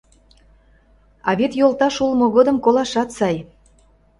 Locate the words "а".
1.27-1.31